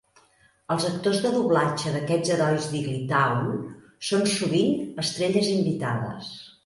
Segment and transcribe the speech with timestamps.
[0.75, 3.53] Els actors de doblatge d'aquests herois d'Higglytown
[4.09, 6.33] són sovint estrelles invitades.